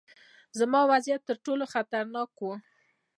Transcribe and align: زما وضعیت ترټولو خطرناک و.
زما 0.59 0.81
وضعیت 0.91 1.21
ترټولو 1.29 1.65
خطرناک 1.73 2.29
و. 2.41 2.45